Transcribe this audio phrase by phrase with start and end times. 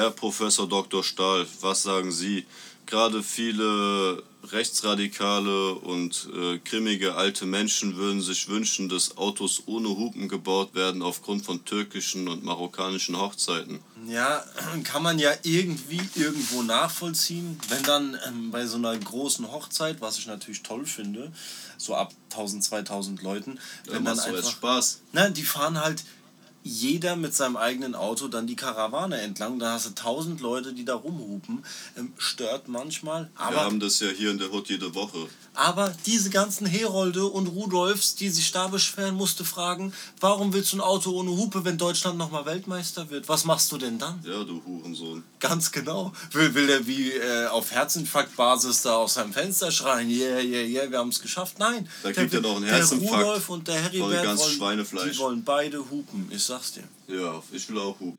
[0.00, 1.04] Herr Professor Dr.
[1.04, 2.46] Stahl, was sagen Sie?
[2.86, 10.26] Gerade viele rechtsradikale und äh, grimmige alte Menschen würden sich wünschen, dass Autos ohne Hupen
[10.26, 13.80] gebaut werden aufgrund von türkischen und marokkanischen Hochzeiten.
[14.06, 14.42] Ja,
[14.84, 20.16] kann man ja irgendwie irgendwo nachvollziehen, wenn dann ähm, bei so einer großen Hochzeit, was
[20.16, 21.30] ich natürlich toll finde,
[21.76, 25.02] so ab 1000, 2000 Leuten, wenn Ja, dann einfach, Spaß.
[25.12, 26.02] Na, die fahren halt
[26.62, 29.58] jeder mit seinem eigenen Auto dann die Karawane entlang.
[29.58, 31.64] Da hast du tausend Leute, die da rumhupen.
[31.96, 33.30] Ähm, stört manchmal.
[33.36, 35.28] Wir Aber, haben das ja hier in der Hut jede Woche.
[35.54, 40.76] aber diese ganzen Herolde und Rudolfs, die sich da beschweren, musste fragen, warum willst du
[40.76, 43.28] ein Auto ohne Hupe, wenn Deutschland nochmal Weltmeister wird?
[43.28, 44.22] Was machst du denn dann?
[44.26, 45.24] Ja, du Hurensohn.
[45.38, 46.12] Ganz genau.
[46.32, 50.90] Will, will er wie äh, auf Herzinfarktbasis da aus seinem Fenster schreien, yeah, yeah, yeah,
[50.90, 51.58] wir haben es geschafft?
[51.58, 51.88] Nein.
[52.02, 55.12] Da kriegt er der, noch einen Der Herzinfarkt Rudolf und der Heribert ganz wollen, Schweinefleisch.
[55.12, 56.88] die wollen beide hupen, ich sag's dir.
[57.06, 58.18] Ja, ich will auch hupen.